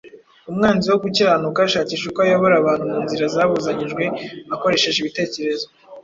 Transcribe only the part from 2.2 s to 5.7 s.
ayobora abantu mu nzira zabuzanyijwe akoresheje ibitekerezo